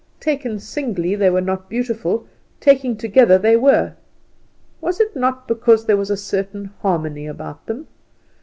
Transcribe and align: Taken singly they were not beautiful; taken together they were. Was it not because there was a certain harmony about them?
Taken 0.19 0.57
singly 0.59 1.13
they 1.15 1.29
were 1.29 1.41
not 1.41 1.69
beautiful; 1.69 2.25
taken 2.59 2.97
together 2.97 3.37
they 3.37 3.55
were. 3.55 3.93
Was 4.81 4.99
it 4.99 5.15
not 5.15 5.47
because 5.47 5.85
there 5.85 5.95
was 5.95 6.09
a 6.09 6.17
certain 6.17 6.71
harmony 6.81 7.27
about 7.27 7.67
them? 7.67 7.85